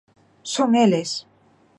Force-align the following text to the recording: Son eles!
Son 0.53 0.69
eles! 0.83 1.11